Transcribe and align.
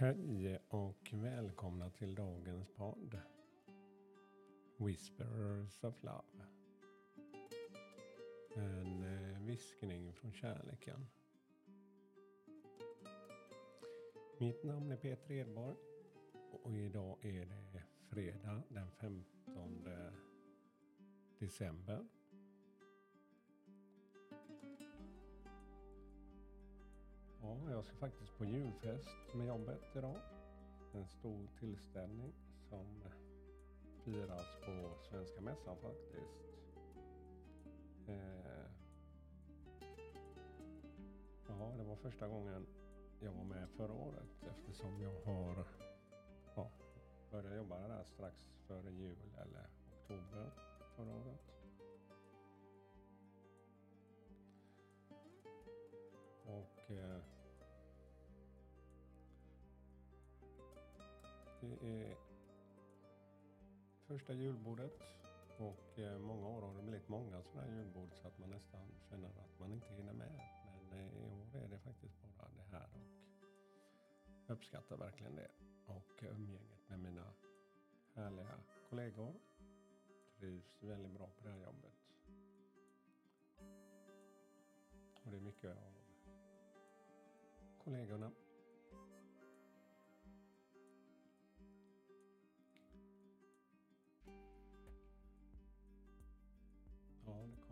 Hej 0.00 0.58
och 0.68 1.10
välkomna 1.12 1.90
till 1.90 2.14
dagens 2.14 2.68
podd. 2.68 3.20
Whisperers 4.76 5.84
of 5.84 6.02
Love. 6.02 6.46
En 8.56 9.04
eh, 9.04 9.42
viskning 9.46 10.12
från 10.14 10.32
kärleken. 10.32 11.06
Mitt 14.38 14.64
namn 14.64 14.90
är 14.90 14.96
Peter 14.96 15.32
Edborg 15.32 15.76
och 16.64 16.78
idag 16.78 17.24
är 17.24 17.46
det 17.46 17.82
fredag 18.08 18.62
den 18.68 18.90
15 18.90 19.88
december. 21.38 22.06
Ja, 27.42 27.70
jag 27.70 27.84
ska 27.84 27.96
faktiskt 27.96 28.38
på 28.38 28.44
julfest 28.44 29.34
med 29.34 29.46
jobbet 29.46 29.96
idag. 29.96 30.16
En 30.92 31.06
stor 31.06 31.48
tillställning 31.58 32.32
som 32.68 33.04
firas 34.04 34.46
på 34.64 34.96
Svenska 35.10 35.40
Mässan 35.40 35.76
faktiskt. 35.76 36.40
Eh, 38.08 38.70
ja, 41.48 41.74
det 41.76 41.84
var 41.84 41.96
första 41.96 42.28
gången 42.28 42.66
jag 43.20 43.32
var 43.32 43.44
med 43.44 43.68
förra 43.68 43.92
året 43.92 44.44
eftersom 44.50 45.00
jag 45.00 45.20
har 45.24 45.66
ja, 46.56 46.70
börjat 47.30 47.56
jobba 47.56 47.88
där 47.88 48.04
strax 48.04 48.54
före 48.66 48.90
jul 48.90 49.18
eller 49.36 49.66
oktober 49.92 50.50
förra 50.96 51.14
året. 51.14 51.40
Och 56.44 56.79
det 61.70 61.86
är 61.86 62.16
första 64.06 64.32
julbordet 64.32 65.00
och 65.58 65.98
eh, 65.98 66.18
många 66.18 66.48
år 66.48 66.62
har 66.62 66.74
det 66.74 66.82
blivit 66.82 67.08
många 67.08 67.42
sådana 67.42 67.62
här 67.62 67.76
julbord 67.76 68.10
så 68.14 68.28
att 68.28 68.38
man 68.38 68.50
nästan 68.50 68.86
känner 69.08 69.28
att 69.28 69.58
man 69.60 69.72
inte 69.72 69.94
hinner 69.94 70.12
med. 70.12 70.40
Men 70.90 71.00
eh, 71.00 71.16
i 71.16 71.24
år 71.24 71.56
är 71.56 71.68
det 71.68 71.78
faktiskt 71.78 72.22
bara 72.38 72.48
det 72.56 72.76
här 72.76 72.88
och 72.94 73.10
jag 74.46 74.54
uppskattar 74.54 74.96
verkligen 74.96 75.34
det. 75.34 75.50
Och 75.86 76.22
umgänget 76.22 76.88
med 76.88 77.00
mina 77.00 77.32
härliga 78.14 78.58
kollegor. 78.88 79.34
Trivs 80.38 80.82
väldigt 80.82 81.12
bra 81.12 81.26
på 81.26 81.44
det 81.44 81.50
här 81.50 81.62
jobbet. 81.62 81.92
Och 85.24 85.30
det 85.30 85.36
är 85.36 85.40
mycket 85.40 85.70
av 85.70 85.92
kollegorna. 87.84 88.30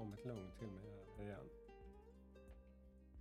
Kommit 0.08 0.22
det 0.22 0.28
lugn 0.28 0.50
till 0.58 0.68
mig 0.68 1.06
här 1.16 1.24
igen. 1.24 1.48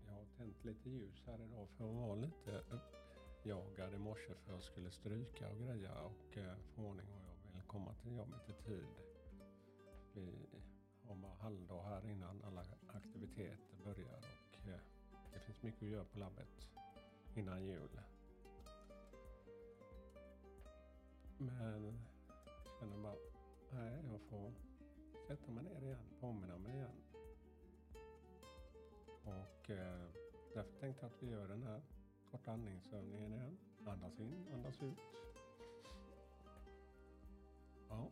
Jag 0.05 0.13
har 0.13 0.25
tänt 0.37 0.65
lite 0.65 0.89
ljus 0.89 1.23
här 1.25 1.41
idag 1.41 1.69
för 1.69 1.89
att 1.89 1.95
vara 1.95 2.15
lite 2.15 2.63
uppjagad 2.69 3.93
i 3.93 3.97
morse 3.97 4.33
för 4.35 4.51
jag 4.53 4.63
skulle 4.63 4.91
stryka 4.91 5.49
och 5.49 5.57
greja 5.57 6.01
och 6.01 6.37
eh, 6.37 6.55
få 6.75 6.81
ordning 6.81 7.07
och 7.07 7.21
jag 7.45 7.53
vill 7.53 7.63
komma 7.67 7.93
till 7.93 8.15
jobbet 8.15 8.49
i 8.49 8.53
tid. 8.53 8.87
Vi 10.13 10.47
har 11.07 11.15
bara 11.15 11.33
halvdag 11.33 11.83
här 11.83 12.09
innan 12.09 12.43
alla 12.43 12.65
aktiviteter 12.87 13.77
börjar 13.83 14.17
och 14.17 14.67
eh, 14.67 14.79
det 15.33 15.39
finns 15.39 15.63
mycket 15.63 15.83
att 15.83 15.89
göra 15.89 16.05
på 16.05 16.19
labbet 16.19 16.69
innan 17.35 17.63
jul. 17.63 17.99
Men 21.37 21.99
jag 22.45 22.79
känner 22.79 22.97
bara, 22.97 23.15
nej 23.71 24.03
jag 24.11 24.21
får 24.21 24.66
sätta 25.27 25.51
mig 25.51 25.63
ner 25.63 25.81
igen, 25.83 26.05
påminna 26.19 26.57
mig 26.57 26.75
igen. 26.75 27.03
Och 29.23 29.69
eh, 29.69 30.09
därför 30.53 30.79
tänkte 30.79 31.05
jag 31.05 31.11
att 31.11 31.23
vi 31.23 31.29
gör 31.29 31.47
den 31.47 31.63
här 31.63 31.81
korta 32.31 32.51
andningsövningen 32.51 33.33
igen. 33.33 33.57
Andas 33.87 34.19
in, 34.19 34.47
andas 34.53 34.83
ut. 34.83 34.97
Ja, 37.89 38.09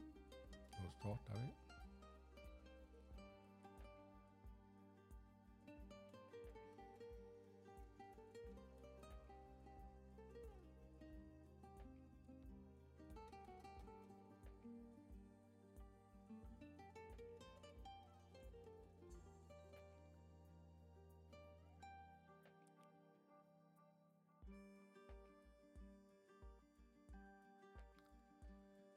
då 0.84 0.92
startar 1.00 1.34
vi. 1.34 1.65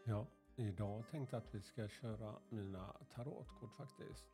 Ja, 0.08 0.26
idag 0.56 1.04
tänkte 1.10 1.36
jag 1.36 1.42
att 1.42 1.54
vi 1.54 1.62
ska 1.62 1.88
köra 1.88 2.34
mina 2.48 2.96
tarotkort 3.14 3.74
faktiskt. 3.76 4.24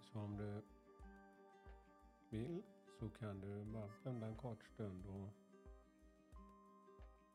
Så 0.00 0.18
om 0.18 0.36
du 0.36 0.62
vill 2.30 2.62
så 2.98 3.10
kan 3.10 3.40
du 3.40 3.64
bara 3.64 3.90
blunda 4.02 4.26
en 4.26 4.36
kort 4.36 4.64
stund 4.64 5.06
och 5.06 5.28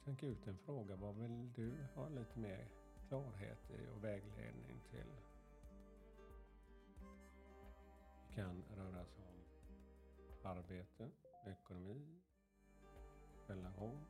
tänka 0.03 0.28
ut 0.28 0.47
en 0.47 0.57
fråga. 0.57 0.95
Vad 0.95 1.16
vill 1.16 1.53
du 1.53 1.73
ha 1.95 2.09
lite 2.09 2.39
mer 2.39 2.67
klarhet 3.07 3.72
i 3.72 3.88
och 3.95 4.03
vägledning 4.03 4.81
till? 4.89 5.11
Det 8.28 8.35
kan 8.35 8.63
röra 8.75 9.05
sig 9.05 9.23
om 9.28 9.41
arbete, 10.44 11.09
ekonomi, 11.45 12.22
relation. 13.47 14.05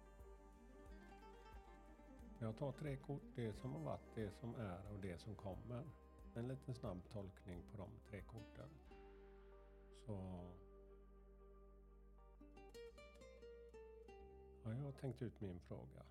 Jag 2.46 2.58
tar 2.58 2.72
tre 2.72 2.98
kort, 2.98 3.22
det 3.36 3.54
som 3.54 3.74
har 3.74 3.80
varit, 3.80 4.16
det 4.16 4.32
som 4.32 4.56
är 4.56 4.92
och 4.92 5.00
det 5.00 5.18
som 5.18 5.36
kommer. 5.36 5.84
En 6.36 6.48
liten 6.48 6.76
snabb 6.76 7.02
tolkning 7.12 7.64
på 7.72 7.78
de 7.78 7.90
tre 8.10 8.22
korten. 8.22 8.70
Så... 10.06 10.14
Ja, 14.64 14.74
jag 14.74 14.84
har 14.84 14.92
tänkt 14.92 15.22
ut 15.22 15.42
min 15.42 15.60
fråga. 15.60 16.06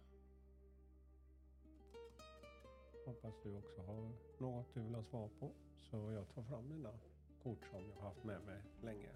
Hoppas 3.06 3.34
du 3.42 3.56
också 3.56 3.82
har 3.82 4.10
något 4.38 4.74
du 4.74 4.80
vill 4.80 4.94
ha 4.94 5.02
svar 5.02 5.28
på. 5.40 5.50
Så 5.90 6.12
jag 6.12 6.28
tar 6.28 6.42
fram 6.42 6.68
mina 6.68 6.98
kort 7.42 7.66
som 7.70 7.88
jag 7.88 7.94
har 7.94 8.08
haft 8.08 8.24
med 8.24 8.42
mig 8.42 8.62
länge. 8.82 9.10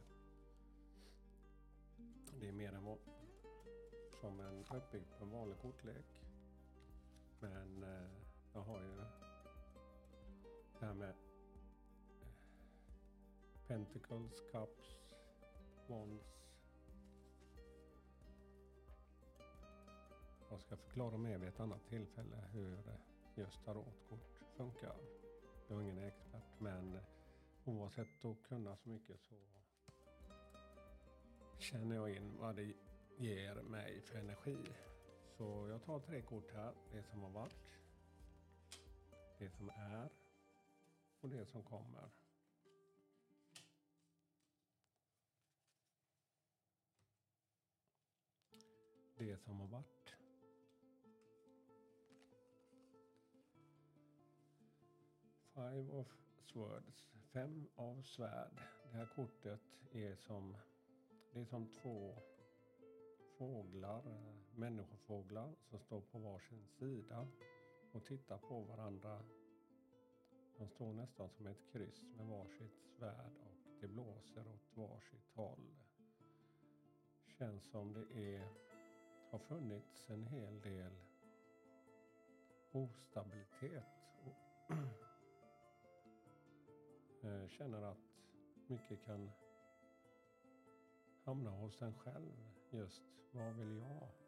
Det 2.41 2.49
är 2.49 2.53
mer 2.53 2.73
än 2.73 2.85
vad 2.85 2.99
som 4.21 4.41
en 4.41 4.65
uppbyggd 4.77 5.11
på 5.19 5.25
en 5.25 5.31
vanlig 5.31 5.59
kortlek. 5.59 6.28
Men 7.41 7.83
eh, 7.83 8.11
jag 8.53 8.61
har 8.61 8.81
ju 8.81 8.97
det 10.81 10.87
här 10.87 10.95
med 10.95 11.09
eh, 11.09 11.17
Pentacles, 13.67 14.41
Cups, 14.53 14.99
Wands. 15.87 16.25
Jag 20.51 20.61
ska 20.61 20.77
förklara 20.77 21.17
mer 21.17 21.39
vid 21.39 21.49
ett 21.49 21.61
annat 21.61 21.87
tillfälle 21.89 22.37
hur 22.53 22.79
just 23.35 23.65
tarotkort 23.65 24.41
funkar. 24.57 24.97
Jag 25.69 25.79
är 25.79 25.83
ingen 25.83 25.99
expert 25.99 26.61
men 26.61 26.95
eh, 26.95 27.03
oavsett 27.65 28.25
att 28.25 28.43
kunna 28.43 28.77
så 28.77 28.89
mycket 28.89 29.21
så 29.21 29.35
känner 31.59 31.97
jag 31.97 32.11
in 32.11 32.37
vad 32.39 32.57
det 32.57 32.73
ger 33.17 33.55
mig 33.55 34.01
för 34.01 34.19
energi. 34.19 34.59
Så 35.39 35.69
jag 35.69 35.83
tar 35.83 36.01
tre 36.01 36.23
kort 36.23 36.53
här. 36.53 36.75
Det 36.93 37.03
som 37.03 37.23
har 37.23 37.31
varit, 37.31 37.79
det 39.39 39.51
som 39.51 39.71
är 39.71 40.09
och 41.21 41.29
det 41.29 41.47
som 41.47 41.63
kommer. 41.63 42.11
Det 49.17 49.37
som 49.37 49.61
har 49.61 49.67
varit. 49.67 50.15
Five 55.55 55.91
of 55.91 56.07
Swords, 56.41 57.07
fem 57.33 57.69
av 57.77 58.03
svärd. 58.03 58.63
Det 58.83 58.97
här 58.97 59.07
kortet 59.07 59.61
är 59.93 60.17
som, 60.17 60.57
det 61.33 61.41
är 61.41 61.45
som 61.45 61.67
två 61.67 62.17
fåglar, 63.39 64.03
människofåglar 64.59 65.55
som 65.63 65.79
står 65.79 66.01
på 66.01 66.19
varsin 66.19 66.67
sida 66.67 67.29
och 67.93 68.05
tittar 68.05 68.39
på 68.39 68.61
varandra. 68.61 69.25
De 70.57 70.69
står 70.69 70.93
nästan 70.93 71.31
som 71.31 71.47
ett 71.47 71.73
kryss 71.73 72.03
med 72.17 72.27
varsitt 72.27 72.79
svärd 72.99 73.33
och 73.41 73.57
det 73.81 73.89
blåser 73.89 74.49
åt 74.49 74.77
varsitt 74.77 75.29
håll. 75.35 75.77
känns 77.27 77.71
som 77.71 77.93
det 77.93 78.35
är, 78.35 78.49
har 79.31 79.39
funnits 79.39 80.11
en 80.11 80.27
hel 80.27 80.61
del 80.61 80.93
ostabilitet. 82.73 83.85
och 84.25 84.75
eh, 87.25 87.49
känner 87.49 87.83
att 87.83 87.99
mycket 88.67 89.05
kan 89.05 89.31
hamna 91.25 91.51
hos 91.51 91.83
en 91.83 91.95
själv. 91.95 92.33
Just, 92.71 93.03
vad 93.33 93.57
vill 93.57 93.77
jag? 93.77 94.28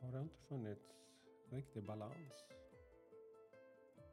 Har 0.00 0.12
det 0.12 0.20
inte 0.20 0.38
funnits 0.38 0.94
riktig 1.50 1.84
balans 1.84 2.44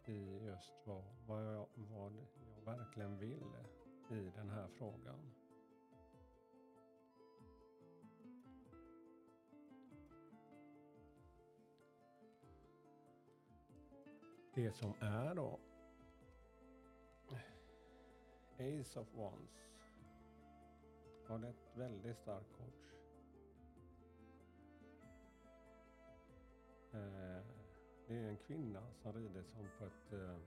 i 0.06 0.40
just 0.46 0.74
vad, 0.86 1.04
vad, 1.28 1.46
jag, 1.46 1.68
vad 1.76 2.14
jag 2.56 2.66
verkligen 2.66 3.18
vill 3.18 3.44
i 4.10 4.32
den 4.36 4.50
här 4.50 4.68
frågan. 4.68 5.32
Det 14.56 14.72
som 14.72 14.94
är 15.00 15.36
då 15.36 15.60
Ace 18.58 19.00
of 19.00 19.08
Wands. 19.14 19.52
har 21.28 21.44
ett 21.44 21.78
väldigt 21.78 22.18
starkt 22.18 22.54
kort. 22.58 23.05
Det 28.08 28.16
är 28.16 28.30
en 28.30 28.38
kvinna 28.38 28.82
som 29.02 29.14
rider 29.14 29.44
som 29.44 29.68
på 29.78 29.86
ett, 29.86 30.14
eh, 30.14 30.38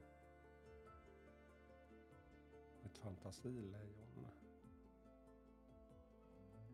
ett 2.84 2.98
fantasilejon. 2.98 4.26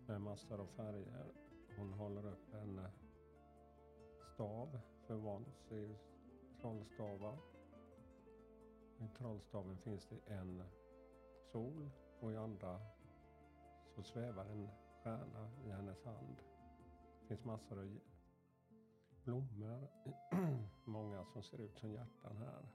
Med 0.06 0.20
massor 0.20 0.60
av 0.60 0.66
färger. 0.66 1.32
Hon 1.76 1.92
håller 1.92 2.26
upp 2.26 2.54
en 2.54 2.78
eh, 2.78 2.90
stav 4.34 4.80
för 5.06 5.14
Wands 5.14 5.72
i 5.72 5.96
trollstavar. 6.60 7.38
I 8.98 9.08
trollstaven 9.18 9.78
finns 9.78 10.06
det 10.06 10.32
en 10.34 10.62
sol 11.52 11.90
och 12.20 12.32
i 12.32 12.36
andra 12.36 12.80
så 13.94 14.02
svävar 14.02 14.44
en 14.44 14.68
stjärna 15.02 15.50
i 15.64 15.70
hennes 15.70 16.04
hand. 16.04 16.36
Det 17.20 17.26
finns 17.26 17.44
massor 17.44 17.78
av 17.78 18.00
blommor, 19.24 19.88
många 20.84 21.24
som 21.24 21.42
ser 21.42 21.60
ut 21.60 21.78
som 21.78 21.90
hjärtan 21.90 22.36
här. 22.36 22.68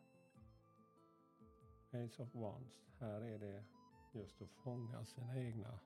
Ace 2.06 2.24
of 2.24 2.36
Wands, 2.36 2.90
här 3.00 3.22
är 3.22 3.40
det 3.40 3.64
just 4.12 4.42
att 4.42 4.52
fånga 4.52 5.06
sina 5.06 5.38
egna 5.38 5.80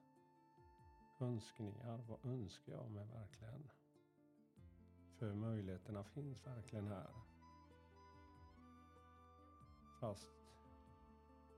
önskningar. 1.20 2.04
Vad 2.08 2.26
önskar 2.26 2.74
jag 2.74 2.92
mig 2.92 3.06
verkligen? 3.06 3.70
För 5.20 5.34
möjligheterna 5.34 6.04
finns 6.04 6.48
verkligen 6.48 6.88
här. 6.88 7.14
Fast 10.00 10.32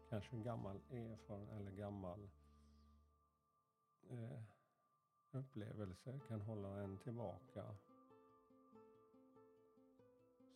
kanske 0.10 0.36
en 0.36 0.44
gammal 0.44 0.82
erfaren 0.90 1.50
eller 1.50 1.72
gammal 1.72 2.30
eh, 4.10 4.42
upplevelse 5.32 6.20
kan 6.28 6.42
hålla 6.42 6.82
en 6.82 6.98
tillbaka. 6.98 7.76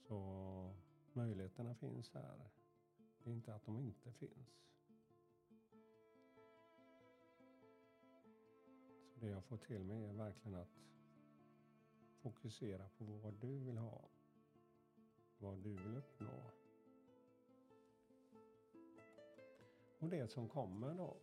Så 0.09 0.73
möjligheterna 1.13 1.75
finns 1.75 2.13
här. 2.13 2.49
Det 3.23 3.29
är 3.29 3.33
inte 3.33 3.53
att 3.53 3.65
de 3.65 3.77
inte 3.77 4.11
finns. 4.11 4.65
Så 9.13 9.19
det 9.19 9.27
jag 9.27 9.43
får 9.43 9.57
till 9.57 9.83
mig 9.83 10.05
är 10.05 10.13
verkligen 10.13 10.55
att 10.55 10.79
fokusera 12.21 12.89
på 12.89 13.05
vad 13.05 13.33
du 13.33 13.59
vill 13.59 13.77
ha. 13.77 14.09
Vad 15.37 15.57
du 15.57 15.69
vill 15.75 15.97
uppnå. 15.97 16.43
Och 19.99 20.09
det 20.09 20.27
som 20.27 20.49
kommer 20.49 20.93
då. 20.93 21.17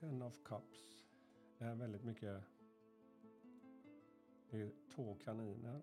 Ten 0.00 0.22
of 0.22 0.42
Cups. 0.44 1.06
Det 1.58 1.64
är 1.64 1.74
väldigt 1.74 2.04
mycket. 2.04 2.57
Det 4.50 4.60
är 4.60 4.70
två 4.94 5.16
kaniner. 5.24 5.80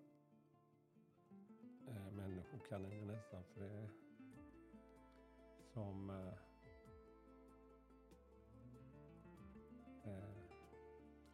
Eh, 1.88 2.12
människokaniner 2.12 3.06
nästan 3.06 3.44
för 3.44 3.62
det 3.62 3.70
är 3.70 3.90
som 5.74 6.10
eh, 6.10 6.34
eh, 10.04 10.30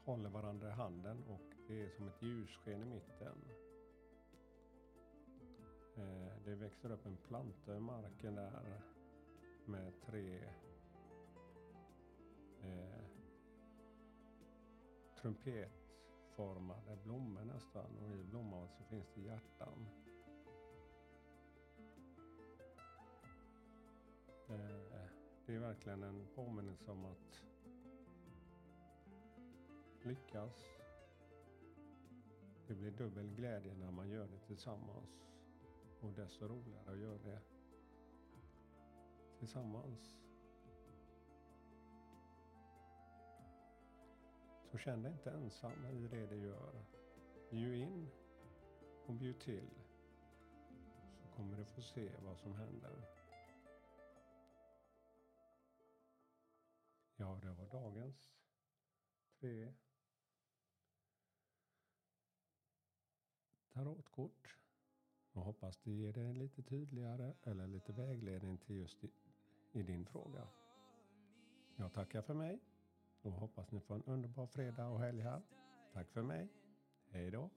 håller 0.04 0.30
varandra 0.30 0.68
i 0.68 0.72
handen 0.72 1.24
och 1.24 1.54
det 1.68 1.82
är 1.82 1.90
som 1.90 2.08
ett 2.08 2.22
ljussken 2.22 2.82
i 2.82 2.86
mitten. 2.86 3.38
Eh, 5.96 6.44
det 6.46 6.56
växer 6.56 6.92
upp 6.92 7.06
en 7.06 7.18
planta 7.18 7.76
i 7.76 7.80
marken 7.80 8.36
där 8.36 8.82
med 9.66 10.02
tre 10.02 10.40
eh, 12.64 13.02
trumpetformade 16.42 16.98
blommor 17.04 17.46
nästan 17.46 17.98
och 17.98 18.18
i 18.18 18.24
blomman 18.24 18.68
så 18.70 18.84
finns 18.84 19.12
det 19.16 19.22
hjärtan. 19.22 19.88
Eh, 24.50 25.08
det 25.46 25.56
är 25.56 25.60
verkligen 25.60 26.04
en 26.04 26.28
påminnelse 26.36 26.92
om 26.92 27.06
att 27.06 27.44
lyckas. 30.04 30.66
Det 32.68 32.76
blir 32.76 32.92
dubbel 32.92 33.30
glädje 33.30 33.74
när 33.74 33.92
man 33.92 34.10
gör 34.10 34.28
det 34.28 34.40
tillsammans. 34.48 35.28
Och 36.02 36.14
desto 36.14 36.48
roligare 36.48 36.92
att 36.92 37.00
göra 37.00 37.18
det 37.18 37.40
tillsammans. 39.40 40.18
Så 44.72 44.78
känn 44.78 45.04
dig 45.04 45.12
inte 45.12 45.32
ensam 45.32 45.86
i 45.86 46.08
det 46.08 46.26
du 46.26 46.36
gör. 46.36 46.86
Bjud 47.50 47.76
in 47.76 48.10
och 49.06 49.14
bjud 49.14 49.40
till. 49.40 49.70
Så 51.22 51.28
kommer 51.28 51.58
du 51.58 51.66
få 51.66 51.82
se 51.82 52.12
vad 52.24 52.38
som 52.38 52.56
händer. 52.56 53.08
Ja, 57.16 57.40
det 57.42 57.52
var 57.52 57.66
dagens 57.66 58.34
tre 59.40 59.74
tarotkort. 63.74 64.58
Jag 65.34 65.42
hoppas 65.42 65.78
det 65.78 65.92
ger 65.92 66.14
dig 66.14 66.34
lite 66.34 66.64
tydligare 66.64 67.34
eller 67.44 67.68
lite 67.68 67.94
vägledning 67.94 68.58
till 68.58 68.76
just 68.76 69.04
i, 69.04 69.12
i 69.72 69.84
din 69.84 70.06
fråga. 70.06 70.48
Jag 71.76 71.94
tackar 71.94 72.22
för 72.22 72.34
mig 72.34 72.60
och 73.22 73.32
hoppas 73.32 73.72
ni 73.72 73.80
får 73.80 73.96
en 73.96 74.04
underbar 74.04 74.48
fredag 74.48 74.88
och 74.88 75.00
helg 75.00 75.22
här. 75.22 75.42
Tack 75.94 76.12
för 76.12 76.22
mig. 76.22 76.50
Hej 77.12 77.32
då. 77.32 77.50